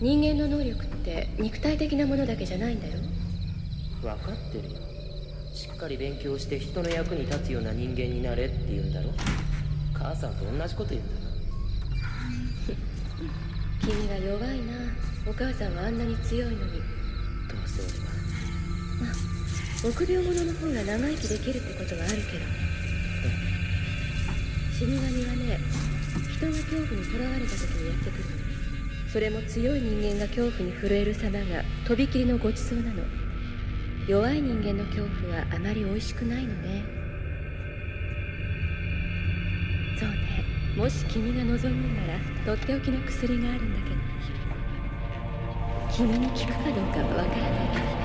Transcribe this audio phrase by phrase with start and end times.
[0.00, 2.94] 人間の能力って肉体的なものだけじゃないんだよ。
[4.00, 4.80] 分かってるよ。
[5.52, 9.10] しっかり勉強して人の役に立つような人間になれって言うんだろ。
[9.92, 11.30] 母さんと同じこと言うんだな。
[13.84, 14.72] 君は弱いな。
[15.26, 16.72] お母さんはあんなに強いのに。
[16.72, 16.78] ど
[17.62, 18.04] うせ俺は。
[19.04, 19.14] まあ
[19.86, 22.70] 臆病者の方が長生きできるってことはあるけど。
[24.72, 25.60] 死神はね
[26.32, 28.24] 人が恐怖にとらわれた時にやってくる。
[28.24, 28.29] の
[29.12, 33.02] それも強い人間が恐怖に震える様がとびきりのごちそうなの。
[34.06, 36.84] 弱い人間の恐怖はあまり美味しくないのね。
[39.98, 40.44] そうね。
[40.76, 43.96] もし君が望むならとっておきの薬があるんだけど
[45.92, 47.68] 君に効くかどうかはわからない。
[47.74, 47.99] けど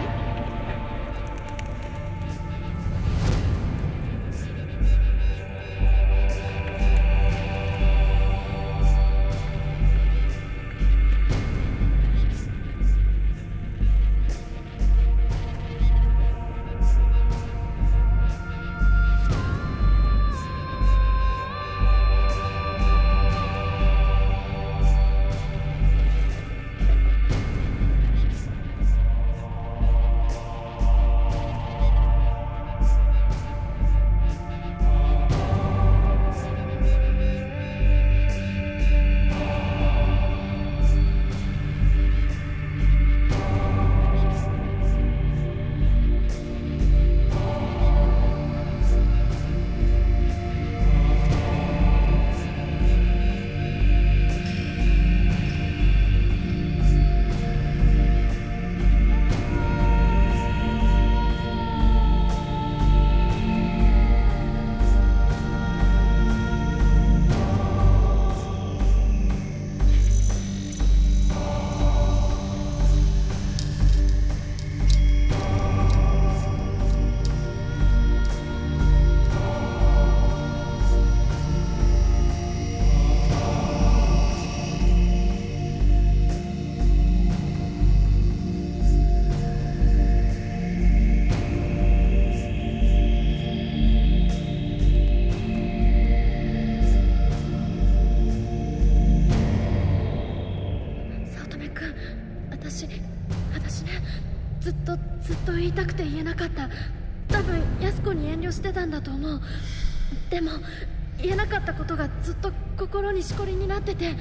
[112.25, 114.15] ずっと心にしこりになってて